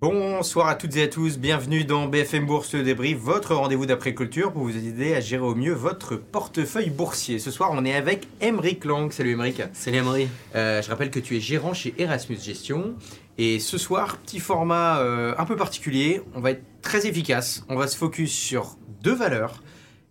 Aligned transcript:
Bonsoir 0.00 0.68
à 0.68 0.76
toutes 0.76 0.94
et 0.94 1.02
à 1.02 1.08
tous, 1.08 1.38
bienvenue 1.38 1.82
dans 1.82 2.06
BFM 2.06 2.46
Bourse 2.46 2.72
le 2.72 2.84
débrief, 2.84 3.18
votre 3.18 3.56
rendez-vous 3.56 3.84
d'après-culture 3.84 4.52
pour 4.52 4.62
vous 4.62 4.76
aider 4.76 5.12
à 5.12 5.18
gérer 5.18 5.42
au 5.42 5.56
mieux 5.56 5.72
votre 5.72 6.14
portefeuille 6.14 6.90
boursier. 6.90 7.40
Ce 7.40 7.50
soir, 7.50 7.70
on 7.72 7.84
est 7.84 7.96
avec 7.96 8.28
Emeric 8.40 8.84
Lang. 8.84 9.10
Salut 9.10 9.32
Emeric. 9.32 9.60
Salut 9.72 9.96
Emery. 9.96 10.28
Euh, 10.54 10.82
je 10.82 10.88
rappelle 10.88 11.10
que 11.10 11.18
tu 11.18 11.36
es 11.36 11.40
gérant 11.40 11.74
chez 11.74 11.96
Erasmus 11.98 12.38
Gestion. 12.40 12.94
Et 13.38 13.58
ce 13.58 13.76
soir, 13.76 14.18
petit 14.18 14.38
format 14.38 15.00
euh, 15.00 15.34
un 15.36 15.44
peu 15.44 15.56
particulier, 15.56 16.22
on 16.36 16.40
va 16.40 16.52
être 16.52 16.62
très 16.80 17.08
efficace. 17.08 17.64
On 17.68 17.74
va 17.74 17.88
se 17.88 17.96
focus 17.96 18.30
sur 18.30 18.76
deux 19.02 19.16
valeurs, 19.16 19.64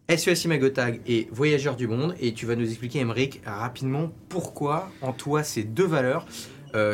SES 0.10 0.44
Imagotag 0.44 1.00
et 1.08 1.30
Voyageurs 1.32 1.78
du 1.78 1.88
Monde. 1.88 2.14
Et 2.20 2.34
tu 2.34 2.46
vas 2.46 2.58
nous 2.58 2.68
expliquer, 2.68 3.00
Emeric, 3.00 3.40
rapidement 3.46 4.12
pourquoi 4.28 4.92
en 5.02 5.14
toi 5.14 5.44
ces 5.44 5.64
deux 5.64 5.88
valeurs 5.88 6.26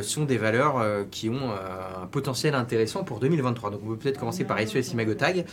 sont 0.02 0.26
des 0.26 0.38
valeurs 0.38 0.78
euh, 0.78 1.04
qui 1.10 1.30
ont 1.30 1.52
euh, 1.52 2.04
un 2.04 2.08
potentiel 2.08 2.56
intéressant 2.56 3.04
pour 3.04 3.20
2023. 3.20 3.72
Donc 3.72 3.82
on 3.84 3.90
peut 3.90 3.98
peut-être 3.98 4.20
commencer 4.20 4.44
par 4.44 4.60
SES 4.60 4.94
Imagotag, 4.94 5.46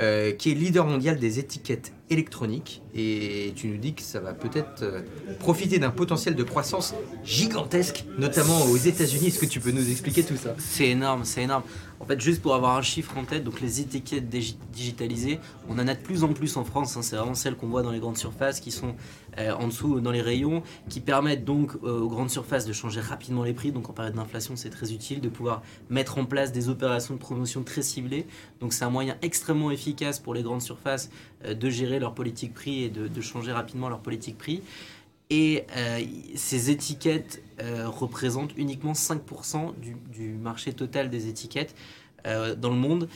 euh, 0.00 0.32
qui 0.32 0.50
est 0.50 0.54
leader 0.54 0.86
mondial 0.86 1.18
des 1.18 1.38
étiquettes 1.38 1.92
électroniques. 2.08 2.82
Et 2.94 3.52
tu 3.56 3.66
nous 3.66 3.78
dis 3.78 3.94
que 3.94 4.02
ça 4.02 4.20
va 4.20 4.32
peut-être 4.32 4.82
euh, 4.82 5.02
profiter 5.38 5.78
d'un 5.78 5.90
potentiel 5.90 6.34
de 6.34 6.42
croissance 6.44 6.94
gigantesque, 7.24 8.04
notamment 8.18 8.62
aux 8.66 8.76
États-Unis. 8.76 9.28
Est-ce 9.28 9.38
que 9.38 9.46
tu 9.46 9.60
peux 9.60 9.72
nous 9.72 9.90
expliquer 9.90 10.22
tout 10.22 10.36
ça? 10.36 10.54
C'est 10.58 10.88
énorme, 10.88 11.24
c'est 11.24 11.42
énorme. 11.42 11.62
En 11.98 12.04
fait, 12.04 12.20
juste 12.20 12.42
pour 12.42 12.54
avoir 12.54 12.76
un 12.76 12.82
chiffre 12.82 13.16
en 13.16 13.24
tête, 13.24 13.42
donc 13.42 13.60
les 13.60 13.80
étiquettes 13.80 14.28
digi- 14.28 14.56
digitalisées, 14.72 15.40
on 15.68 15.78
en 15.78 15.88
a 15.88 15.94
de 15.94 15.98
plus 16.00 16.24
en 16.24 16.32
plus 16.32 16.56
en 16.58 16.64
France. 16.64 16.96
hein. 16.96 17.02
c'est 17.02 17.16
vraiment 17.16 17.34
celles 17.34 17.56
qu'on 17.56 17.68
voit 17.68 17.82
dans 17.82 17.90
les 17.90 18.00
grandes 18.00 18.18
surfaces 18.18 18.60
qui 18.60 18.70
sont 18.70 18.94
euh, 19.38 19.52
en 19.52 19.66
dessous 19.68 20.00
dans 20.00 20.10
les 20.12 20.20
rayons, 20.20 20.62
qui 20.90 21.00
permettent 21.00 21.44
donc 21.44 21.74
aux 21.82 22.08
grandes 22.08 22.30
surfaces 22.30 22.66
de 22.66 22.72
changer 22.74 23.00
rapidement 23.00 23.44
les 23.44 23.54
prix. 23.54 23.72
Donc 23.72 23.88
en 23.90 23.92
période 23.94 24.14
d'inflation, 24.14 24.56
c'est 24.56 24.70
très 24.70 24.92
utile 24.92 25.20
de 25.20 25.28
pouvoir 25.28 25.62
mettre 25.90 26.18
en 26.18 26.24
place 26.26 26.52
des 26.52 26.68
opérations 26.68 27.14
de 27.14 27.18
promotion 27.18 27.62
très 27.62 27.82
ciblées. 27.82 28.26
Donc 28.60 28.72
c'est 28.74 28.84
un 28.84 28.90
moyen 28.90 29.16
extrêmement 29.22 29.70
efficace 29.70 29.85
pour 30.22 30.34
les 30.34 30.42
grandes 30.42 30.62
surfaces 30.62 31.10
euh, 31.44 31.54
de 31.54 31.70
gérer 31.70 31.98
leur 31.98 32.14
politique 32.14 32.54
prix 32.54 32.84
et 32.84 32.88
de, 32.88 33.20
changer 33.20 33.52
rapidement 33.52 33.88
leur 33.88 34.00
politique 34.00 34.38
prix. 34.38 34.62
Et 35.28 35.64
euh, 35.76 36.00
ces 36.36 36.70
étiquettes 36.70 37.42
euh, 37.60 37.88
représentent 37.88 38.56
uniquement 38.56 38.92
5% 38.92 39.74
du, 40.12 40.28
marché 40.34 40.72
total 40.72 41.10
des 41.10 41.28
étiquettes 41.28 41.74
dans 42.24 42.70
le 42.70 42.76
monde. 42.76 43.08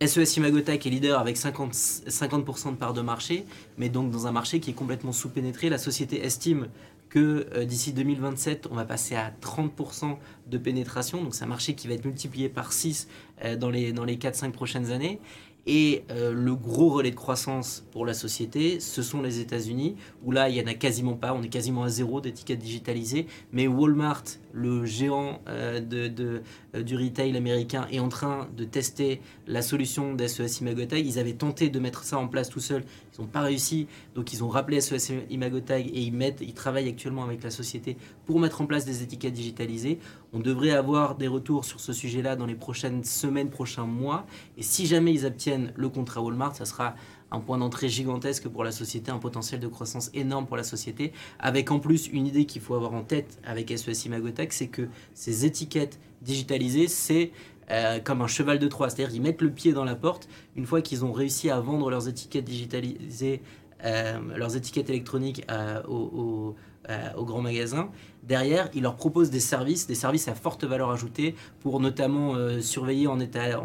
SES 0.00 0.36
Imagotag 0.36 0.86
est 0.86 0.90
leader 0.90 1.18
avec 1.18 1.36
50%, 1.36 2.08
50 2.08 2.70
de 2.70 2.76
part 2.76 2.94
de 2.94 3.00
marché, 3.00 3.44
mais 3.78 3.88
donc 3.88 4.12
dans 4.12 4.28
un 4.28 4.32
marché 4.32 4.60
qui 4.60 4.70
est 4.70 4.74
complètement 4.74 5.10
sous-pénétré. 5.10 5.68
La 5.70 5.78
société 5.78 6.24
estime 6.24 6.68
que 7.08 7.64
d'ici 7.64 7.92
2027, 7.92 8.68
on 8.70 8.76
va 8.76 8.84
passer 8.84 9.16
à 9.16 9.32
30% 9.42 10.16
de 10.46 10.58
pénétration. 10.58 11.22
Donc 11.22 11.34
c'est 11.34 11.42
un 11.42 11.48
marché 11.48 11.74
qui 11.74 11.88
va 11.88 11.94
être 11.94 12.04
multiplié 12.04 12.48
par 12.48 12.72
6 12.72 13.08
euh, 13.44 13.56
dans 13.56 13.70
les, 13.70 13.92
dans 13.92 14.04
les 14.04 14.16
4-5 14.16 14.52
prochaines 14.52 14.90
années. 14.90 15.20
Et 15.66 16.04
euh, 16.10 16.32
le 16.32 16.54
gros 16.54 16.90
relais 16.90 17.10
de 17.10 17.16
croissance 17.16 17.84
pour 17.90 18.04
la 18.04 18.14
société, 18.14 18.80
ce 18.80 19.02
sont 19.02 19.22
les 19.22 19.40
États-Unis, 19.40 19.96
où 20.24 20.30
là, 20.30 20.48
il 20.48 20.54
n'y 20.54 20.62
en 20.62 20.66
a 20.66 20.74
quasiment 20.74 21.14
pas, 21.14 21.32
on 21.32 21.42
est 21.42 21.48
quasiment 21.48 21.84
à 21.84 21.88
zéro 21.88 22.20
d'étiquettes 22.20 22.58
digitalisées. 22.58 23.26
Mais 23.52 23.66
Walmart, 23.66 24.24
le 24.54 24.86
géant 24.86 25.40
euh, 25.48 25.80
euh, 25.90 26.82
du 26.82 26.96
retail 26.96 27.36
américain, 27.36 27.86
est 27.90 27.98
en 27.98 28.08
train 28.08 28.48
de 28.56 28.64
tester 28.64 29.20
la 29.48 29.62
solution 29.62 30.14
d'SES 30.14 30.60
Imagotag. 30.60 31.04
Ils 31.04 31.18
avaient 31.18 31.32
tenté 31.32 31.68
de 31.70 31.78
mettre 31.80 32.04
ça 32.04 32.18
en 32.18 32.28
place 32.28 32.48
tout 32.48 32.60
seuls, 32.60 32.84
ils 33.12 33.20
n'ont 33.20 33.26
pas 33.26 33.40
réussi. 33.40 33.88
Donc 34.14 34.32
ils 34.32 34.44
ont 34.44 34.48
rappelé 34.48 34.80
SES 34.80 35.12
Imagotag 35.28 35.88
et 35.88 36.00
ils 36.00 36.54
travaillent 36.54 36.88
actuellement 36.88 37.24
avec 37.24 37.42
la 37.42 37.50
société 37.50 37.96
pour 38.26 38.38
mettre 38.38 38.60
en 38.60 38.66
place 38.66 38.84
des 38.84 39.02
étiquettes 39.02 39.34
digitalisées. 39.34 39.98
On 40.32 40.38
devrait 40.38 40.70
avoir 40.70 41.16
des 41.16 41.28
retours 41.28 41.64
sur 41.64 41.80
ce 41.80 41.92
sujet-là 41.92 42.36
dans 42.36 42.46
les 42.46 42.54
prochaines 42.54 43.04
semaines, 43.04 43.50
prochains 43.50 43.86
mois. 43.86 44.26
Et 44.56 44.62
si 44.62 44.86
jamais 44.86 45.12
ils 45.12 45.26
obtiennent 45.26 45.72
le 45.74 45.88
contrat 45.88 46.22
Walmart, 46.22 46.54
ça 46.54 46.64
sera 46.64 46.94
un 47.34 47.40
point 47.40 47.58
d'entrée 47.58 47.88
gigantesque 47.88 48.48
pour 48.48 48.64
la 48.64 48.72
société, 48.72 49.10
un 49.10 49.18
potentiel 49.18 49.60
de 49.60 49.68
croissance 49.68 50.10
énorme 50.14 50.46
pour 50.46 50.56
la 50.56 50.62
société, 50.62 51.12
avec 51.38 51.70
en 51.70 51.78
plus 51.78 52.08
une 52.08 52.26
idée 52.26 52.46
qu'il 52.46 52.62
faut 52.62 52.74
avoir 52.74 52.94
en 52.94 53.02
tête 53.02 53.38
avec 53.44 53.70
SES 53.76 54.06
Imagotag, 54.06 54.52
c'est 54.52 54.68
que 54.68 54.88
ces 55.14 55.44
étiquettes 55.44 55.98
digitalisées, 56.22 56.88
c'est 56.88 57.32
euh, 57.70 57.98
comme 58.00 58.22
un 58.22 58.26
cheval 58.26 58.58
de 58.58 58.68
Troie, 58.68 58.90
c'est-à-dire 58.90 59.14
ils 59.14 59.22
mettent 59.22 59.42
le 59.42 59.50
pied 59.50 59.72
dans 59.72 59.84
la 59.84 59.94
porte 59.94 60.28
une 60.54 60.66
fois 60.66 60.82
qu'ils 60.82 61.04
ont 61.04 61.12
réussi 61.12 61.50
à 61.50 61.60
vendre 61.60 61.90
leurs 61.90 62.08
étiquettes 62.08 62.44
digitalisées, 62.44 63.40
euh, 63.84 64.18
leurs 64.36 64.56
étiquettes 64.56 64.90
électroniques 64.90 65.44
euh, 65.50 65.82
aux, 65.88 65.94
aux, 65.94 66.56
euh, 66.90 67.08
aux 67.16 67.24
grands 67.24 67.40
magasins. 67.40 67.88
Derrière, 68.24 68.68
ils 68.74 68.82
leur 68.82 68.96
proposent 68.96 69.30
des 69.30 69.40
services, 69.40 69.86
des 69.86 69.94
services 69.94 70.28
à 70.28 70.34
forte 70.34 70.64
valeur 70.64 70.90
ajoutée 70.90 71.34
pour 71.60 71.80
notamment 71.80 72.34
euh, 72.34 72.60
surveiller 72.60 73.06
en, 73.06 73.16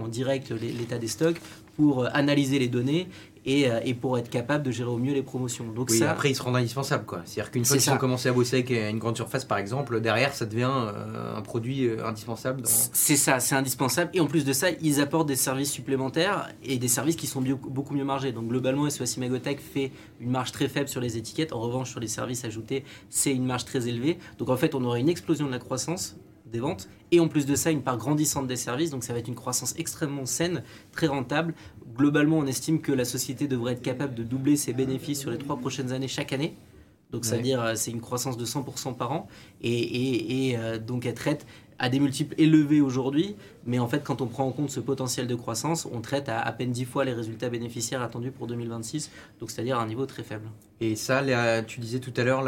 direct 0.07 0.51
l'état 0.51 0.97
des 0.97 1.09
stocks, 1.09 1.41
pour 1.79 2.03
euh, 2.03 2.07
analyser 2.13 2.59
les 2.59 2.67
données 2.67 3.07
et, 3.45 3.71
euh, 3.71 3.79
et 3.85 3.93
pour 3.93 4.17
être 4.17 4.29
capable 4.29 4.65
de 4.65 4.69
gérer 4.71 4.89
au 4.89 4.97
mieux 4.97 5.13
les 5.13 5.21
promotions. 5.23 5.65
Donc 5.71 5.89
Oui, 5.89 5.97
ça, 5.97 6.11
après 6.11 6.29
ils 6.29 6.35
se 6.35 6.41
rendent 6.43 6.57
indispensables. 6.57 7.05
C'est-à-dire 7.23 7.51
qu'une 7.51 7.63
fois 7.63 7.77
qu'ils 7.77 7.89
ont 7.93 7.97
commencé 7.97 8.27
à 8.27 8.33
bosser 8.33 8.57
avec 8.57 8.69
une 8.71 8.99
grande 8.99 9.15
surface 9.15 9.45
par 9.45 9.57
exemple, 9.57 10.01
derrière 10.01 10.33
ça 10.33 10.45
devient 10.45 10.69
euh, 10.69 11.37
un 11.37 11.41
produit 11.41 11.85
euh, 11.87 12.05
indispensable. 12.05 12.63
Dans... 12.63 12.67
C'est 12.69 13.15
ça, 13.15 13.39
c'est 13.39 13.55
indispensable. 13.55 14.11
Et 14.13 14.19
en 14.19 14.27
plus 14.27 14.43
de 14.43 14.51
ça, 14.51 14.67
ils 14.81 14.99
apportent 14.99 15.29
des 15.29 15.37
services 15.37 15.71
supplémentaires 15.71 16.49
et 16.63 16.77
des 16.77 16.89
services 16.89 17.15
qui 17.15 17.27
sont 17.27 17.39
bio- 17.41 17.55
beaucoup 17.57 17.93
mieux 17.93 18.03
margés. 18.03 18.33
Donc 18.33 18.49
globalement, 18.49 18.89
SOS 18.89 19.15
Imagotag 19.15 19.59
fait 19.59 19.91
une 20.19 20.31
marge 20.31 20.51
très 20.51 20.67
faible 20.67 20.89
sur 20.89 20.99
les 20.99 21.15
étiquettes. 21.15 21.53
En 21.53 21.61
revanche, 21.61 21.89
sur 21.91 22.01
les 22.01 22.07
services 22.07 22.43
ajoutés, 22.43 22.83
c'est 23.09 23.31
une 23.31 23.45
marge 23.45 23.63
très 23.63 23.87
élevée. 23.87 24.19
Donc 24.37 24.49
en 24.49 24.57
fait, 24.57 24.75
on 24.75 24.83
aura 24.83 24.99
une 24.99 25.07
explosion 25.09 25.45
de 25.47 25.51
la 25.51 25.59
croissance 25.59 26.17
des 26.49 26.59
ventes 26.59 26.89
et 27.11 27.19
en 27.19 27.27
plus 27.27 27.45
de 27.45 27.55
ça, 27.55 27.71
une 27.71 27.81
part 27.81 27.97
grandissante 27.97 28.47
des 28.47 28.55
services. 28.55 28.89
Donc 28.89 29.03
ça 29.03 29.13
va 29.13 29.19
être 29.19 29.27
une 29.27 29.35
croissance 29.35 29.73
extrêmement 29.77 30.25
saine, 30.25 30.63
très 30.91 31.07
rentable. 31.07 31.53
Globalement, 31.95 32.37
on 32.37 32.45
estime 32.45 32.81
que 32.81 32.91
la 32.91 33.05
société 33.05 33.47
devrait 33.47 33.73
être 33.73 33.81
capable 33.81 34.15
de 34.15 34.23
doubler 34.23 34.55
ses 34.55 34.73
bénéfices 34.73 35.19
sur 35.19 35.31
les 35.31 35.37
trois 35.37 35.57
prochaines 35.57 35.91
années 35.91 36.07
chaque 36.07 36.33
année. 36.33 36.55
Donc, 37.11 37.23
Ouais. 37.23 37.29
c'est-à-dire, 37.29 37.61
euh, 37.61 37.73
c'est 37.75 37.89
une 37.91 38.01
croissance 38.01 38.37
de 38.37 38.45
100% 38.45 38.93
par 38.93 39.11
an. 39.11 39.27
Et, 39.61 39.71
et- 39.73 40.49
et, 40.51 40.57
euh, 40.57 40.77
donc, 40.77 41.07
elle 41.07 41.15
traite 41.15 41.47
à 41.79 41.89
des 41.89 41.99
multiples 41.99 42.35
élevés 42.37 42.81
aujourd'hui. 42.81 43.35
Mais 43.69 43.79
en 43.79 43.87
fait, 43.87 44.03
quand 44.03 44.21
on 44.21 44.25
prend 44.27 44.45
en 44.47 44.51
compte 44.51 44.69
ce 44.71 44.79
potentiel 44.79 45.27
de 45.27 45.35
croissance, 45.35 45.87
on 45.93 46.01
traite 46.01 46.27
à 46.27 46.39
à 46.41 46.51
peine 46.51 46.71
10 46.71 46.85
fois 46.85 47.05
les 47.05 47.13
résultats 47.13 47.49
bénéficiaires 47.49 48.01
attendus 48.01 48.31
pour 48.31 48.47
2026. 48.47 49.11
Donc, 49.39 49.51
c'est-à-dire 49.51 49.77
à 49.77 49.83
un 49.83 49.87
niveau 49.87 50.05
très 50.07 50.23
faible. 50.23 50.49
Et 50.81 50.95
ça, 50.95 51.21
là, 51.21 51.61
tu 51.61 51.79
disais 51.79 51.99
tout 51.99 52.13
à 52.17 52.23
l'heure 52.23 52.43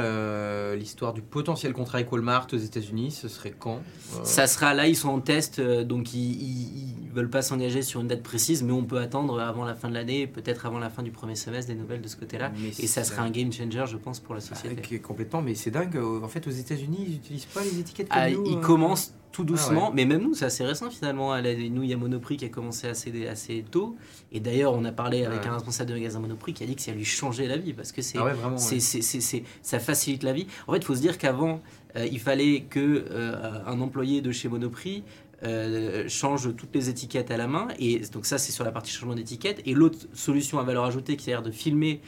l'histoire 0.75 1.13
du 1.13 1.21
potentiel 1.21 1.73
contrat 1.73 1.99
avec 1.99 2.11
Walmart 2.11 2.47
aux 2.53 2.57
États-Unis, 2.57 3.11
ce 3.11 3.27
serait 3.27 3.53
quand 3.57 3.79
Euh, 4.15 4.23
Ça 4.23 4.47
sera 4.47 4.73
là, 4.73 4.87
ils 4.87 4.95
sont 4.95 5.09
en 5.09 5.19
test, 5.19 5.59
euh, 5.59 5.83
donc 5.83 6.13
ils 6.13 6.95
ne 7.09 7.13
veulent 7.13 7.29
pas 7.29 7.41
s'engager 7.41 7.81
sur 7.81 8.01
une 8.01 8.07
date 8.07 8.23
précise, 8.23 8.63
mais 8.63 8.71
on 8.71 8.83
peut 8.83 8.99
attendre 8.99 9.39
avant 9.39 9.63
la 9.65 9.75
fin 9.75 9.89
de 9.89 9.93
l'année, 9.93 10.27
peut-être 10.27 10.65
avant 10.65 10.79
la 10.79 10.89
fin 10.89 11.03
du 11.03 11.11
premier 11.11 11.35
semestre, 11.35 11.71
des 11.71 11.77
nouvelles 11.77 12.01
de 12.01 12.07
ce 12.07 12.15
côté-là. 12.15 12.51
Et 12.79 12.87
ça 12.87 13.03
sera 13.03 13.21
un 13.21 13.29
game 13.31 13.51
changer, 13.51 13.83
je 13.87 13.97
pense, 13.97 14.19
pour 14.19 14.33
la 14.33 14.41
Ah, 14.41 14.55
société. 14.55 14.81
ok, 14.97 15.01
complètement, 15.01 15.41
mais 15.41 15.53
c'est 15.55 15.71
dingue. 15.71 15.95
euh, 15.97 16.21
En 16.23 16.27
fait, 16.27 16.47
aux 16.47 16.51
États-Unis, 16.51 17.03
ils 17.05 17.11
n'utilisent 17.13 17.45
pas 17.45 17.63
les 17.63 17.79
étiquettes 17.79 18.09
comme 18.09 18.17
Ah, 18.19 18.29
nous, 18.31 18.43
ils 18.45 18.57
euh. 18.57 18.61
commencent 18.61 19.13
tout 19.31 19.43
doucement, 19.43 19.87
Ah 19.89 19.93
mais 19.95 20.05
même 20.05 20.21
nous, 20.21 20.33
c'est 20.33 20.45
assez 20.45 20.63
récent 20.65 20.89
finalement. 20.89 21.35
Nous, 21.41 21.83
il 21.83 21.89
y 21.89 21.93
a 21.93 21.97
Monoprix 21.97 22.37
qui 22.37 22.45
a 22.45 22.49
commencé 22.49 22.87
assez, 22.87 23.27
assez 23.27 23.63
tôt. 23.69 23.95
Et 24.31 24.39
d'ailleurs, 24.39 24.73
on 24.73 24.83
a 24.85 24.91
parlé 24.91 25.23
avec 25.25 25.41
Ouais. 25.41 25.47
un 25.47 25.53
responsable 25.53 25.89
de 25.89 25.95
magasin 25.95 26.19
Monoprix 26.19 26.53
qui 26.53 26.63
a 26.63 26.67
dit 26.67 26.75
que 26.75 26.81
ça 26.81 26.91
lui 26.91 27.05
changeait 27.05 27.47
la 27.47 27.57
vie 27.57 27.73
parce 27.73 27.91
que 27.91 28.01
c'est 28.01 28.17
Ah 28.17 28.25
ouais, 28.25 28.33
vraiment. 28.33 28.57
c'est- 28.57 28.75
ouais. 28.75 28.79
c'est- 28.81 29.01
c'est- 29.01 29.21
c'est- 29.21 29.43
ça 29.61 29.79
facilite 29.79 30.23
la 30.23 30.33
vie. 30.33 30.47
En 30.67 30.73
fait, 30.73 30.79
il 30.79 30.85
faut 30.85 30.95
se 30.95 31.01
dire 31.01 31.17
qu'avant, 31.17 31.61
euh, 31.95 32.05
il 32.11 32.19
fallait 32.19 32.61
que 32.69 33.05
euh, 33.09 33.35
un 33.65 33.79
employé 33.81 34.21
de 34.21 34.31
chez 34.31 34.49
Monoprix 34.49 35.03
euh, 35.43 36.07
change 36.07 36.55
toutes 36.55 36.75
les 36.75 36.89
étiquettes 36.89 37.31
à 37.31 37.37
la 37.37 37.47
main. 37.47 37.69
Et 37.79 37.99
donc 38.13 38.27
ça, 38.27 38.37
c'est 38.37 38.51
sur 38.51 38.63
la 38.63 38.71
partie 38.71 38.91
changement 38.91 39.15
d'étiquette. 39.15 39.59
Et 39.65 39.73
l'autre 39.73 39.97
solution 40.13 40.59
à 40.59 40.63
valeur 40.63 40.83
ajoutée, 40.85 41.15
qui 41.17 41.31
est 41.31 41.41
de 41.41 41.49
filmer 41.49 41.99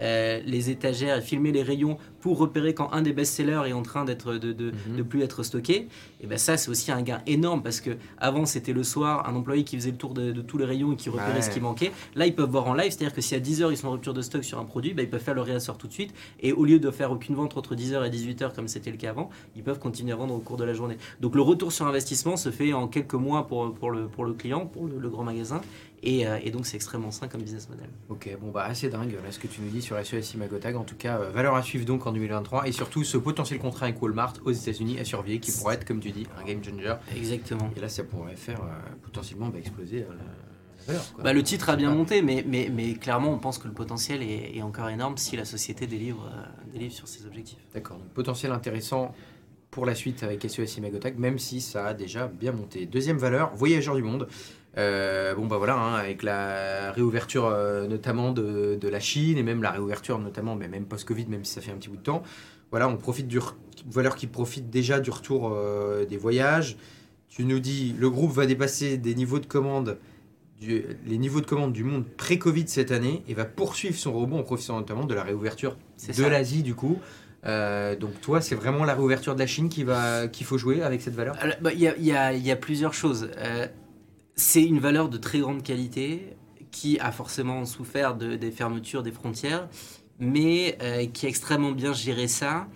euh, 0.00 0.40
les 0.44 0.70
étagères 0.70 1.18
et 1.18 1.20
filmer 1.22 1.52
les 1.52 1.62
rayons 1.62 1.98
pour 2.20 2.38
repérer 2.38 2.74
quand 2.74 2.92
un 2.92 3.02
des 3.02 3.12
best-sellers 3.12 3.62
est 3.66 3.72
en 3.72 3.82
train 3.82 4.04
d'être 4.04 4.34
de, 4.34 4.52
de, 4.52 4.72
Mhm. 4.88 4.96
de 4.96 5.02
plus 5.02 5.22
être 5.22 5.42
stocké. 5.42 5.88
Et 6.20 6.26
ben 6.26 6.38
ça, 6.38 6.56
c'est 6.56 6.70
aussi 6.70 6.90
un 6.92 7.02
gain 7.02 7.20
énorme 7.26 7.62
parce 7.62 7.80
que 7.80 7.90
avant 8.18 8.46
c'était 8.46 8.72
le 8.72 8.82
soir 8.84 9.28
un 9.28 9.34
employé 9.34 9.64
qui 9.64 9.76
faisait 9.76 9.90
le 9.90 9.96
tour 9.96 10.14
de, 10.14 10.32
de 10.32 10.40
tous 10.42 10.56
les 10.58 10.64
rayons 10.64 10.92
et 10.92 10.96
qui 10.96 11.08
repérait 11.10 11.34
Ouais. 11.34 11.42
ce 11.42 11.50
qui 11.50 11.60
manquait. 11.60 11.92
Là, 12.14 12.26
ils 12.26 12.34
peuvent 12.34 12.50
voir 12.50 12.66
en 12.66 12.74
live, 12.74 12.90
c'est-à-dire 12.92 13.14
que 13.14 13.20
si 13.20 13.34
à 13.34 13.40
10h 13.40 13.70
ils 13.72 13.76
sont 13.76 13.88
en 13.88 13.92
rupture 13.92 14.14
de 14.14 14.22
stock 14.22 14.44
sur 14.44 14.58
un 14.58 14.64
produit, 14.64 14.94
ben, 14.94 15.02
ils 15.02 15.10
peuvent 15.10 15.20
faire 15.22 15.34
le 15.34 15.40
réassort 15.42 15.78
tout 15.78 15.86
de 15.88 15.92
suite. 15.92 16.12
Et 16.40 16.52
au 16.52 16.64
lieu 16.64 16.78
de 16.78 16.90
faire 16.90 17.10
aucune 17.12 17.34
vente 17.34 17.56
entre 17.56 17.74
10h 17.74 18.04
et 18.06 18.10
18h 18.10 18.54
comme 18.54 18.68
c'était 18.68 18.90
le 18.90 18.96
cas 18.96 19.10
avant, 19.10 19.30
ils 19.56 19.62
peuvent 19.62 19.78
continuer 19.78 20.12
à 20.12 20.16
vendre 20.16 20.34
au 20.34 20.38
cours 20.38 20.56
de 20.56 20.64
la 20.64 20.74
journée. 20.74 20.96
Donc 21.20 21.34
le 21.34 21.42
retour 21.42 21.72
sur 21.72 21.86
investissement 21.86 22.36
se 22.36 22.50
fait 22.50 22.72
en 22.72 22.86
quelques 22.88 23.14
mois 23.14 23.46
pour, 23.46 23.72
pour, 23.74 23.90
le, 23.90 24.06
pour 24.08 24.24
le 24.24 24.32
client, 24.32 24.66
pour 24.66 24.86
le, 24.86 24.98
le 24.98 25.08
grand 25.08 25.24
magasin. 25.24 25.60
Et, 26.04 26.26
euh, 26.26 26.38
et 26.42 26.50
donc 26.50 26.66
c'est 26.66 26.76
extrêmement 26.76 27.10
sain 27.10 27.28
comme 27.28 27.42
business 27.42 27.68
model. 27.68 27.88
Ok, 28.08 28.28
bon 28.40 28.50
bah 28.50 28.64
assez 28.64 28.88
dingue 28.88 29.12
là 29.12 29.30
ce 29.30 29.38
que 29.38 29.46
tu 29.46 29.60
nous 29.60 29.70
dis 29.70 29.82
sur 29.82 29.96
SES 30.04 30.34
Imagotag. 30.34 30.74
En 30.76 30.84
tout 30.84 30.96
cas, 30.96 31.18
euh, 31.18 31.30
valeur 31.30 31.54
à 31.54 31.62
suivre 31.62 31.84
donc 31.84 32.06
en 32.06 32.12
2023 32.12 32.66
et 32.66 32.72
surtout 32.72 33.04
ce 33.04 33.16
potentiel 33.16 33.60
contrat 33.60 33.86
avec 33.86 34.02
Walmart 34.02 34.34
aux 34.44 34.50
États-Unis 34.50 34.98
à 34.98 35.04
surveiller 35.04 35.38
qui 35.38 35.52
pourrait 35.52 35.76
être, 35.76 35.84
comme 35.84 36.00
tu 36.00 36.10
dis, 36.10 36.26
un 36.40 36.44
game 36.44 36.62
changer. 36.62 36.94
Exactement. 37.16 37.70
Et 37.76 37.80
là, 37.80 37.88
ça 37.88 38.02
pourrait 38.04 38.36
faire 38.36 38.60
euh, 38.62 38.94
potentiellement 39.02 39.48
bah, 39.48 39.58
exploser 39.58 40.06
valeur. 40.86 41.02
Bah, 41.22 41.32
le 41.32 41.42
titre 41.42 41.68
a 41.70 41.76
bien 41.76 41.90
monté, 41.90 42.22
mais, 42.22 42.44
mais, 42.46 42.70
mais 42.72 42.94
clairement, 42.94 43.32
on 43.32 43.38
pense 43.38 43.58
que 43.58 43.68
le 43.68 43.74
potentiel 43.74 44.22
est, 44.22 44.56
est 44.56 44.62
encore 44.62 44.88
énorme 44.88 45.16
si 45.16 45.36
la 45.36 45.44
société 45.44 45.86
délivre, 45.86 46.28
euh, 46.32 46.72
délivre 46.72 46.94
sur 46.94 47.08
ses 47.08 47.26
objectifs. 47.26 47.58
D'accord, 47.74 47.98
donc 47.98 48.08
potentiel 48.08 48.52
intéressant 48.52 49.14
pour 49.70 49.86
la 49.86 49.94
suite 49.94 50.22
avec 50.22 50.42
SES 50.42 50.76
Imagotag, 50.76 51.18
même 51.18 51.38
si 51.38 51.60
ça 51.60 51.86
a 51.86 51.94
déjà 51.94 52.26
bien 52.26 52.52
monté. 52.52 52.86
Deuxième 52.86 53.18
valeur, 53.18 53.54
voyageurs 53.54 53.96
du 53.96 54.02
monde. 54.02 54.28
Euh, 54.78 55.34
bon 55.34 55.46
bah 55.46 55.58
voilà, 55.58 55.76
hein, 55.76 55.94
avec 55.94 56.22
la 56.22 56.92
réouverture 56.92 57.46
euh, 57.46 57.86
notamment 57.86 58.32
de, 58.32 58.78
de, 58.80 58.88
la 58.88 59.00
Chine 59.00 59.36
et 59.36 59.42
même 59.42 59.62
la 59.62 59.70
réouverture 59.70 60.18
notamment, 60.18 60.56
mais 60.56 60.68
même 60.68 60.86
post-Covid, 60.86 61.26
même 61.26 61.44
si 61.44 61.52
ça 61.52 61.60
fait 61.60 61.72
un 61.72 61.76
petit 61.76 61.90
bout 61.90 61.96
de 61.96 62.02
temps, 62.02 62.22
voilà, 62.70 62.88
on 62.88 62.96
profite 62.96 63.28
du 63.28 63.38
valeur 63.90 64.16
qui 64.16 64.26
profite 64.26 64.70
déjà 64.70 64.98
du 64.98 65.10
retour 65.10 65.52
euh, 65.52 66.06
des 66.06 66.16
voyages. 66.16 66.78
Tu 67.28 67.44
nous 67.44 67.60
dis, 67.60 67.94
le 67.98 68.08
groupe 68.08 68.32
va 68.32 68.46
dépasser 68.46 68.96
des 68.96 69.14
niveaux 69.14 69.38
de 69.38 69.46
commande, 69.46 69.98
du, 70.58 70.84
les 71.06 71.18
niveaux 71.18 71.42
de 71.42 71.46
commande 71.46 71.72
du 71.72 71.84
monde 71.84 72.06
pré-Covid 72.16 72.64
cette 72.68 72.92
année 72.92 73.22
et 73.28 73.34
va 73.34 73.44
poursuivre 73.44 73.96
son 73.96 74.12
rebond 74.12 74.38
en 74.40 74.42
profitant 74.42 74.78
notamment 74.78 75.04
de 75.04 75.14
la 75.14 75.22
réouverture 75.22 75.76
de 76.16 76.24
l'Asie 76.24 76.62
du 76.62 76.74
coup. 76.74 76.98
Euh, 77.44 77.96
donc 77.96 78.20
toi, 78.20 78.40
c'est 78.40 78.54
vraiment 78.54 78.84
la 78.84 78.94
réouverture 78.94 79.34
de 79.34 79.40
la 79.40 79.46
Chine 79.46 79.68
qui 79.68 79.82
va 79.82 80.28
qu'il 80.28 80.46
faut 80.46 80.58
jouer 80.58 80.82
avec 80.82 81.02
cette 81.02 81.14
valeur? 81.14 81.36
Bah, 81.60 81.72
Il 81.74 81.80
y, 81.80 82.08
y, 82.10 82.38
y, 82.40 82.50
a 82.50 82.56
plusieurs 82.56 82.94
choses. 82.94 83.30
Euh, 83.36 83.66
c'est 84.34 84.62
une 84.62 84.78
valeur 84.78 85.08
de 85.08 85.18
très 85.18 85.40
grande 85.40 85.62
qualité 85.62 86.36
qui 86.70 86.98
a 86.98 87.12
forcément 87.12 87.64
souffert 87.64 88.16
de, 88.16 88.36
des 88.36 88.50
fermetures 88.50 89.02
des 89.02 89.12
frontières, 89.12 89.68
mais 90.18 90.78
euh, 90.82 91.06
qui 91.06 91.26
a 91.26 91.28
extrêmement 91.28 91.72
bien 91.72 91.92
géré 91.92 92.28
ça 92.28 92.66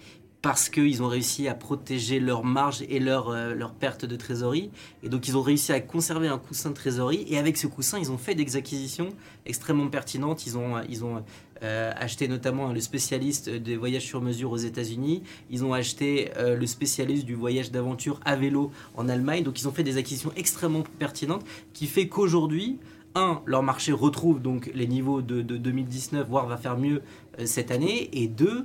parce 0.43 0.69
qu'ils 0.69 1.03
ont 1.03 1.08
réussi 1.08 1.49
à 1.49 1.55
protéger 1.55 2.20
leur 2.20 2.44
marge 2.44 2.82
et 2.88 3.00
leur, 3.00 3.31
euh, 3.31 3.55
leur 3.55 3.73
perte 3.73 4.05
de 4.05 4.14
trésorerie. 4.14 4.70
Et 5.03 5.08
donc 5.08 5.26
ils 5.26 5.37
ont 5.37 5.43
réussi 5.43 5.73
à 5.73 5.81
conserver 5.81 6.29
un 6.29 6.38
coussin 6.38 6.70
de 6.70 6.75
trésorerie. 6.75 7.25
Et 7.29 7.38
avec 7.38 7.56
ce 7.56 7.67
coussin, 7.67 7.99
ils 7.99 8.12
ont 8.12 8.19
fait 8.19 8.35
des 8.35 8.55
acquisitions 8.55 9.09
extrêmement 9.44 9.88
pertinentes. 9.88 10.47
Ils 10.47 10.56
ont, 10.56 10.81
ils 10.88 11.05
ont 11.05 11.25
euh, 11.62 11.93
acheté 11.97 12.29
notamment 12.29 12.73
le 12.73 12.81
spécialiste 12.81 13.49
des 13.49 13.76
voyages 13.76 14.05
sur 14.05 14.20
mesure 14.20 14.50
aux 14.50 14.56
États-Unis. 14.56 15.23
Ils 15.50 15.64
ont 15.64 15.73
acheté 15.73 16.31
euh, 16.37 16.56
le 16.56 16.67
spécialiste 16.67 17.25
du 17.25 17.35
voyage 17.35 17.70
d'aventure 17.70 18.20
à 18.25 18.37
vélo 18.37 18.70
en 18.97 19.08
Allemagne. 19.08 19.43
Donc 19.43 19.61
ils 19.61 19.69
ont 19.69 19.73
fait 19.73 19.82
des 19.82 19.97
acquisitions 19.97 20.32
extrêmement 20.37 20.85
pertinentes 20.99 21.44
qui 21.73 21.87
fait 21.87 22.08
qu'aujourd'hui, 22.08 22.79
un, 23.14 23.41
leur 23.47 23.62
marché 23.62 23.93
retrouve 23.93 24.43
donc 24.43 24.70
les 24.75 24.87
niveaux 24.87 25.23
de, 25.23 25.41
de 25.41 25.56
2019, 25.56 26.29
voire 26.29 26.47
va 26.47 26.58
faire 26.58 26.76
mieux 26.76 27.03
euh, 27.41 27.47
cette 27.47 27.70
année. 27.70 28.11
Et 28.12 28.29
deux, 28.29 28.62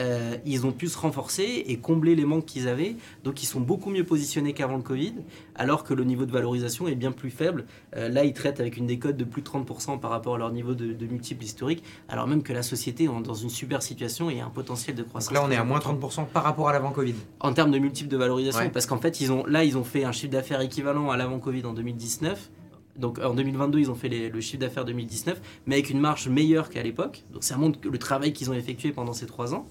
euh, 0.00 0.36
ils 0.46 0.66
ont 0.66 0.72
pu 0.72 0.88
se 0.88 0.98
renforcer 0.98 1.64
et 1.66 1.76
combler 1.76 2.14
les 2.14 2.24
manques 2.24 2.46
qu'ils 2.46 2.68
avaient. 2.68 2.96
Donc 3.22 3.42
ils 3.42 3.46
sont 3.46 3.60
beaucoup 3.60 3.90
mieux 3.90 4.04
positionnés 4.04 4.54
qu'avant 4.54 4.76
le 4.76 4.82
Covid, 4.82 5.14
alors 5.54 5.84
que 5.84 5.94
le 5.94 6.04
niveau 6.04 6.24
de 6.24 6.32
valorisation 6.32 6.88
est 6.88 6.94
bien 6.94 7.12
plus 7.12 7.30
faible. 7.30 7.66
Euh, 7.96 8.08
là, 8.08 8.24
ils 8.24 8.32
traitent 8.32 8.60
avec 8.60 8.76
une 8.76 8.86
décote 8.86 9.16
de 9.16 9.24
plus 9.24 9.42
de 9.42 9.48
30% 9.48 10.00
par 10.00 10.10
rapport 10.10 10.34
à 10.34 10.38
leur 10.38 10.50
niveau 10.52 10.74
de, 10.74 10.92
de 10.92 11.06
multiple 11.06 11.44
historique, 11.44 11.84
alors 12.08 12.26
même 12.26 12.42
que 12.42 12.52
la 12.52 12.62
société 12.62 13.04
est 13.04 13.22
dans 13.22 13.34
une 13.34 13.50
super 13.50 13.82
situation 13.82 14.30
et 14.30 14.40
a 14.40 14.46
un 14.46 14.50
potentiel 14.50 14.96
de 14.96 15.02
croissance. 15.02 15.32
Donc 15.32 15.42
là, 15.42 15.46
on 15.46 15.50
est 15.50 15.56
à 15.56 15.64
moins 15.64 15.78
30% 15.78 16.26
par 16.26 16.44
rapport 16.44 16.68
à 16.68 16.72
l'avant 16.72 16.90
Covid. 16.90 17.14
En 17.40 17.52
termes 17.52 17.70
de 17.70 17.78
multiple 17.78 18.08
de 18.08 18.16
valorisation, 18.16 18.62
ouais. 18.62 18.70
parce 18.70 18.86
qu'en 18.86 18.98
fait, 18.98 19.20
ils 19.20 19.30
ont, 19.32 19.44
là, 19.46 19.64
ils 19.64 19.76
ont 19.76 19.84
fait 19.84 20.04
un 20.04 20.12
chiffre 20.12 20.32
d'affaires 20.32 20.60
équivalent 20.60 21.10
à 21.10 21.16
l'avant 21.16 21.38
Covid 21.38 21.64
en 21.66 21.72
2019 21.72 22.50
donc 22.96 23.18
en 23.18 23.34
2022, 23.34 23.78
ils 23.78 23.90
ont 23.90 23.94
fait 23.94 24.08
les, 24.08 24.28
le 24.28 24.40
chiffre 24.40 24.60
d'affaires 24.60 24.84
2019, 24.84 25.40
mais 25.66 25.76
avec 25.76 25.90
une 25.90 26.00
marge 26.00 26.28
meilleure 26.28 26.68
qu'à 26.70 26.82
l'époque. 26.82 27.24
Donc 27.32 27.44
ça 27.44 27.56
montre 27.56 27.78
le 27.88 27.98
travail 27.98 28.32
qu'ils 28.32 28.50
ont 28.50 28.54
effectué 28.54 28.92
pendant 28.92 29.12
ces 29.12 29.26
trois 29.26 29.54
ans. 29.54 29.66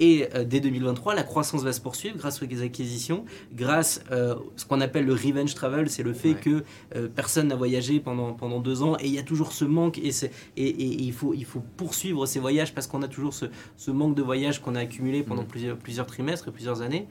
Et 0.00 0.26
euh, 0.34 0.44
dès 0.44 0.60
2023, 0.60 1.14
la 1.14 1.22
croissance 1.22 1.62
va 1.62 1.72
se 1.72 1.80
poursuivre 1.80 2.16
grâce 2.16 2.42
aux 2.42 2.62
acquisitions, 2.62 3.26
grâce 3.52 4.02
à 4.10 4.14
euh, 4.14 4.34
ce 4.56 4.64
qu'on 4.64 4.80
appelle 4.80 5.04
le 5.04 5.12
revenge 5.12 5.54
travel, 5.54 5.90
c'est 5.90 6.02
le 6.02 6.14
fait 6.14 6.30
ouais. 6.30 6.40
que 6.40 6.64
euh, 6.96 7.08
personne 7.14 7.48
n'a 7.48 7.54
voyagé 7.54 8.00
pendant, 8.00 8.32
pendant 8.32 8.60
deux 8.60 8.82
ans 8.82 8.96
et 8.98 9.06
il 9.06 9.14
y 9.14 9.18
a 9.18 9.22
toujours 9.22 9.52
ce 9.52 9.66
manque 9.66 9.98
et, 9.98 10.10
et, 10.56 10.68
et, 10.68 11.02
il, 11.02 11.12
faut, 11.12 11.34
il 11.34 11.44
faut 11.44 11.62
poursuivre 11.76 12.24
ces 12.24 12.40
voyages 12.40 12.74
parce 12.74 12.86
qu'on 12.86 13.02
a 13.02 13.08
toujours 13.08 13.34
ce, 13.34 13.46
ce, 13.76 13.90
manque 13.90 14.14
de 14.14 14.22
voyages 14.22 14.62
qu'on 14.62 14.74
a 14.74 14.80
accumulé 14.80 15.22
pendant 15.22 15.42
mmh. 15.42 15.48
plusieurs, 15.48 15.76
plusieurs 15.76 16.06
trimestres 16.06 16.48
et 16.48 16.52
plusieurs 16.52 16.80
années. 16.80 17.06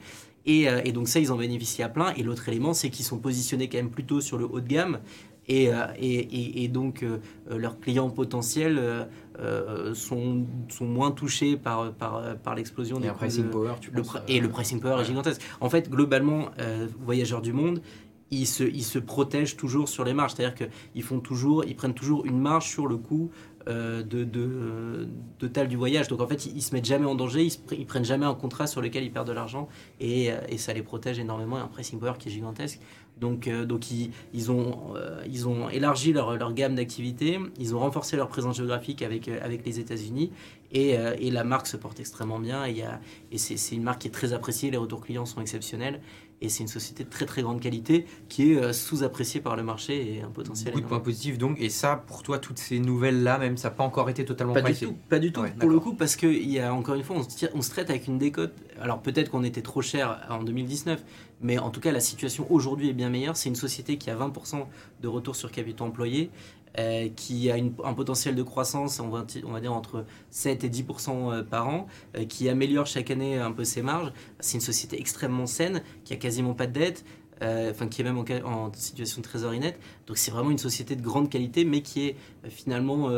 Et, 0.46 0.64
et, 0.84 0.92
donc 0.92 1.06
ça, 1.06 1.20
ils 1.20 1.30
en 1.30 1.36
bénéficient 1.36 1.82
à 1.82 1.90
plein. 1.90 2.14
Et 2.16 2.22
l'autre 2.22 2.48
élément, 2.48 2.72
c'est 2.72 2.88
qu'ils 2.88 3.04
sont 3.04 3.18
positionnés 3.18 3.68
quand 3.68 3.76
même 3.76 3.90
plutôt 3.90 4.22
sur 4.22 4.38
le 4.38 4.46
haut 4.46 4.60
de 4.60 4.66
gamme. 4.66 4.98
Et, 5.50 5.68
euh, 5.68 5.86
et, 5.98 6.62
et, 6.62 6.68
donc 6.68 7.02
euh, 7.02 7.18
leurs 7.50 7.80
clients 7.80 8.08
potentiels 8.08 8.78
euh, 8.78 9.94
sont, 9.94 10.46
sont 10.68 10.84
moins 10.84 11.10
touchés 11.10 11.56
par, 11.56 11.92
par, 11.92 12.36
par 12.36 12.54
l'explosion 12.54 13.00
des 13.00 13.08
pricing 13.08 13.46
de, 13.46 13.50
power. 13.50 13.72
Tu 13.80 13.90
le, 13.90 14.02
penses, 14.02 14.18
et 14.28 14.38
le 14.38 14.48
pricing 14.48 14.78
power 14.78 14.94
ouais. 14.94 15.02
est 15.02 15.06
gigantesque. 15.06 15.42
En 15.60 15.68
fait, 15.68 15.90
globalement, 15.90 16.50
voyageurs 17.00 17.42
du 17.42 17.52
monde, 17.52 17.82
ils 18.30 18.46
se, 18.46 18.62
ils 18.62 18.84
se 18.84 19.00
protègent 19.00 19.56
toujours 19.56 19.88
sur 19.88 20.04
les 20.04 20.14
marges. 20.14 20.34
C'est-à-dire 20.34 20.54
qu'ils 20.54 21.02
font 21.02 21.18
toujours, 21.18 21.64
ils 21.64 21.74
prennent 21.74 21.94
toujours 21.94 22.24
une 22.26 22.38
marge 22.38 22.68
sur 22.68 22.86
le 22.86 22.96
coût 22.96 23.32
euh, 23.66 24.04
de, 24.04 24.22
de, 24.22 25.08
de, 25.40 25.48
tal 25.48 25.66
du 25.66 25.76
voyage. 25.76 26.06
Donc 26.06 26.20
en 26.20 26.28
fait, 26.28 26.46
ils, 26.46 26.58
ils 26.58 26.62
se 26.62 26.72
mettent 26.72 26.84
jamais 26.84 27.06
en 27.06 27.16
danger, 27.16 27.42
ils, 27.42 27.50
se, 27.50 27.58
ils, 27.72 27.86
prennent 27.86 28.04
jamais 28.04 28.26
un 28.26 28.34
contrat 28.34 28.68
sur 28.68 28.80
lequel 28.80 29.02
ils 29.02 29.10
perdent 29.10 29.28
de 29.28 29.32
l'argent 29.32 29.68
et, 29.98 30.30
et, 30.48 30.58
ça 30.58 30.72
les 30.72 30.82
protège 30.82 31.18
énormément. 31.18 31.58
Et 31.58 31.60
un 31.60 31.66
pricing 31.66 31.98
power 31.98 32.14
qui 32.20 32.28
est 32.28 32.32
gigantesque. 32.32 32.80
Donc, 33.20 33.46
euh, 33.46 33.64
donc 33.64 33.90
ils, 33.90 34.10
ils, 34.32 34.50
ont, 34.50 34.94
euh, 34.96 35.22
ils 35.26 35.46
ont 35.46 35.68
élargi 35.68 36.12
leur, 36.12 36.36
leur 36.36 36.52
gamme 36.52 36.74
d'activités, 36.74 37.38
ils 37.58 37.74
ont 37.74 37.78
renforcé 37.78 38.16
leur 38.16 38.28
présence 38.28 38.56
géographique 38.56 39.02
avec, 39.02 39.28
avec 39.28 39.64
les 39.66 39.78
États-Unis 39.78 40.32
et, 40.72 40.90
et, 40.90 41.32
la 41.32 41.42
marque 41.42 41.66
se 41.66 41.76
porte 41.76 41.98
extrêmement 41.98 42.38
bien. 42.38 42.64
Et, 42.64 42.84
et 43.32 43.38
c'est 43.38 43.74
une 43.74 43.82
marque 43.82 44.02
qui 44.02 44.08
est 44.08 44.12
très 44.12 44.32
appréciée, 44.32 44.70
les 44.70 44.76
retours 44.76 45.00
clients 45.00 45.26
sont 45.26 45.40
exceptionnels 45.40 46.00
et 46.40 46.48
c'est 46.48 46.62
une 46.62 46.68
société 46.68 47.04
de 47.04 47.10
très 47.10 47.26
très 47.26 47.42
grande 47.42 47.60
qualité 47.60 48.06
qui 48.28 48.52
est 48.52 48.56
euh, 48.56 48.72
sous-appréciée 48.72 49.40
par 49.40 49.56
le 49.56 49.62
marché 49.62 50.16
et 50.16 50.22
un 50.22 50.30
potentiel. 50.30 50.72
Beaucoup 50.72 50.82
de 50.82 50.88
points 50.88 51.00
positifs 51.00 51.38
donc, 51.38 51.60
et 51.60 51.68
ça 51.68 51.96
pour 51.96 52.22
toi, 52.22 52.38
toutes 52.38 52.58
ces 52.58 52.78
nouvelles-là, 52.78 53.38
même 53.38 53.56
ça 53.56 53.68
n'a 53.68 53.74
pas 53.74 53.84
encore 53.84 54.08
été 54.08 54.24
totalement 54.24 54.54
pas 54.54 54.62
pricé 54.62 54.86
du 54.86 54.92
tout, 54.92 54.98
Pas 55.08 55.18
du 55.18 55.32
tout, 55.32 55.40
ouais, 55.42 55.52
pour 55.58 55.70
le 55.70 55.78
coup, 55.78 55.94
parce 55.94 56.16
qu'il 56.16 56.50
y 56.50 56.58
a 56.58 56.72
encore 56.72 56.94
une 56.94 57.02
fois, 57.02 57.16
on 57.16 57.22
se, 57.22 57.28
tire, 57.28 57.50
on 57.54 57.62
se 57.62 57.70
traite 57.70 57.90
avec 57.90 58.06
une 58.06 58.18
décote. 58.18 58.54
Alors 58.80 59.00
peut-être 59.02 59.30
qu'on 59.30 59.44
était 59.44 59.62
trop 59.62 59.82
cher 59.82 60.26
en 60.30 60.42
2019, 60.42 61.02
mais 61.40 61.58
en 61.58 61.70
tout 61.70 61.80
cas, 61.80 61.92
la 61.92 62.00
situation 62.00 62.46
aujourd'hui 62.50 62.90
est 62.90 62.94
bien 62.94 63.08
meilleure. 63.08 63.36
C'est 63.36 63.48
une 63.48 63.56
société 63.56 63.96
qui 63.96 64.10
a 64.10 64.16
20% 64.16 64.66
de 65.00 65.08
retour 65.08 65.36
sur 65.36 65.50
capital 65.50 65.88
employé. 65.88 66.30
Euh, 66.78 67.08
qui 67.16 67.50
a 67.50 67.56
un 67.56 67.94
potentiel 67.94 68.36
de 68.36 68.44
croissance, 68.44 69.00
on 69.00 69.08
va, 69.08 69.24
dire 69.24 69.72
entre 69.72 70.04
7 70.30 70.62
et 70.62 70.68
10% 70.68 71.32
euh, 71.32 71.42
par 71.42 71.66
an, 71.66 71.88
euh, 72.16 72.24
qui 72.24 72.48
améliore 72.48 72.86
chaque 72.86 73.10
année 73.10 73.38
un 73.38 73.50
peu 73.50 73.64
ses 73.64 73.82
marges. 73.82 74.12
C'est 74.38 74.54
une 74.54 74.60
société 74.60 75.00
extrêmement 75.00 75.46
saine, 75.46 75.82
qui 76.04 76.12
a 76.12 76.16
quasiment 76.16 76.54
pas 76.54 76.68
de 76.68 76.72
dette, 76.72 77.04
enfin 77.42 77.88
qui 77.88 78.02
est 78.02 78.04
même 78.04 78.18
en, 78.18 78.24
en, 78.44 78.72
situation 78.72 79.20
de 79.20 79.24
trésorerie 79.24 79.58
nette. 79.58 79.80
Donc 80.06 80.16
c'est 80.16 80.30
vraiment 80.30 80.50
une 80.50 80.58
société 80.58 80.94
de 80.94 81.02
grande 81.02 81.28
qualité, 81.28 81.64
mais 81.64 81.82
qui 81.82 82.06
est 82.06 82.16
finalement 82.48 83.10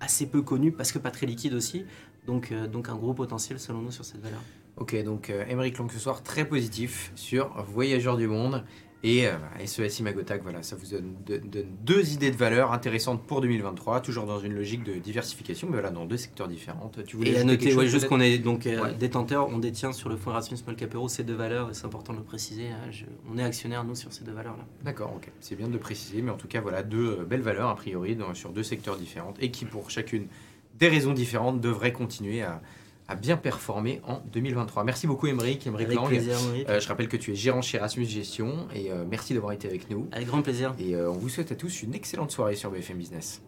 assez 0.00 0.26
peu 0.26 0.42
connue 0.42 0.72
parce 0.72 0.90
que 0.90 0.98
pas 0.98 1.10
très 1.12 1.26
liquide 1.26 1.54
aussi. 1.54 1.84
Donc, 2.26 2.52
donc 2.72 2.88
un 2.88 2.96
gros 2.96 3.14
potentiel 3.14 3.60
selon 3.60 3.82
nous 3.82 3.92
sur 3.92 4.04
cette 4.04 4.20
valeur. 4.20 4.40
Ok, 4.76 5.02
donc 5.04 5.32
Émeric 5.48 5.78
Long 5.78 5.88
ce 5.88 5.98
soir 5.98 6.22
très 6.22 6.44
positif 6.44 7.10
sur 7.14 7.50
Voyageurs 7.64 8.16
du 8.16 8.28
Monde. 8.28 8.64
Et 9.02 9.28
euh, 9.28 9.36
SES 9.64 10.00
Imagotag, 10.00 10.42
voilà, 10.42 10.62
ça 10.62 10.74
vous 10.74 10.86
donne, 10.86 11.14
donne, 11.24 11.68
deux 11.84 12.12
idées 12.12 12.30
de 12.30 12.36
valeur 12.36 12.72
intéressantes 12.72 13.22
pour 13.24 13.40
2023, 13.40 14.00
toujours 14.00 14.26
dans 14.26 14.40
une 14.40 14.54
logique 14.54 14.82
de 14.82 14.94
diversification, 14.94 15.68
mais 15.68 15.74
voilà, 15.74 15.90
dans 15.90 16.06
deux 16.06 16.16
secteurs 16.16 16.48
différents. 16.48 16.90
Tu 17.06 17.16
voulais 17.16 17.32
et 17.32 17.38
à 17.38 17.44
noter, 17.44 17.74
ouais, 17.74 17.86
juste 17.86 18.08
qu'on 18.08 18.20
est 18.20 18.38
donc 18.38 18.66
euh, 18.66 18.82
ouais. 18.82 18.94
détenteur, 18.94 19.48
on 19.48 19.58
détient 19.58 19.92
sur 19.92 20.08
le 20.08 20.16
fonds 20.16 20.30
Erasmus 20.30 20.56
Small 20.56 20.74
Cap 20.76 20.94
Euro 20.94 21.08
ces 21.08 21.24
deux 21.24 21.34
valeurs, 21.34 21.70
et 21.70 21.74
c'est 21.74 21.84
important 21.84 22.14
de 22.14 22.18
le 22.18 22.24
préciser. 22.24 22.68
Hein, 22.68 22.90
je, 22.90 23.04
on 23.30 23.38
est 23.38 23.44
actionnaire, 23.44 23.84
nous, 23.84 23.94
sur 23.94 24.12
ces 24.12 24.24
deux 24.24 24.32
valeurs-là. 24.32 24.64
D'accord, 24.82 25.12
ok. 25.14 25.30
C'est 25.40 25.56
bien 25.56 25.68
de 25.68 25.74
le 25.74 25.78
préciser, 25.78 26.20
mais 26.22 26.32
en 26.32 26.36
tout 26.36 26.48
cas, 26.48 26.60
voilà, 26.60 26.82
deux 26.82 27.24
belles 27.28 27.42
valeurs, 27.42 27.68
a 27.68 27.76
priori, 27.76 28.16
dans, 28.16 28.34
sur 28.34 28.50
deux 28.50 28.64
secteurs 28.64 28.96
différents, 28.96 29.34
et 29.40 29.50
qui, 29.50 29.66
pour 29.66 29.90
chacune 29.90 30.26
des 30.80 30.88
raisons 30.88 31.12
différentes, 31.12 31.60
devraient 31.60 31.92
continuer 31.92 32.42
à 32.42 32.60
a 33.08 33.14
bien 33.14 33.36
performé 33.36 34.00
en 34.06 34.20
2023. 34.32 34.84
Merci 34.84 35.06
beaucoup 35.06 35.26
Émeric, 35.26 35.66
Émeric 35.66 35.92
Lang. 35.92 36.08
Plaisir, 36.08 36.36
euh, 36.68 36.80
je 36.80 36.88
rappelle 36.88 37.08
que 37.08 37.16
tu 37.16 37.32
es 37.32 37.34
gérant 37.34 37.62
chez 37.62 37.78
Erasmus 37.78 38.04
Gestion 38.04 38.66
et 38.74 38.90
euh, 38.90 39.04
merci 39.08 39.34
d'avoir 39.34 39.52
été 39.52 39.68
avec 39.68 39.88
nous. 39.90 40.08
Avec 40.12 40.26
grand 40.26 40.42
plaisir. 40.42 40.74
Et 40.78 40.94
euh, 40.94 41.10
on 41.10 41.14
vous 41.14 41.28
souhaite 41.28 41.52
à 41.52 41.54
tous 41.54 41.82
une 41.82 41.94
excellente 41.94 42.30
soirée 42.30 42.56
sur 42.56 42.70
BFM 42.70 42.98
Business. 42.98 43.40